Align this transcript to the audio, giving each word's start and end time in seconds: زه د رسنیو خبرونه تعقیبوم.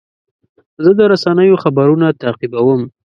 زه 0.83 0.91
د 0.97 0.99
رسنیو 1.11 1.61
خبرونه 1.63 2.07
تعقیبوم. 2.21 2.81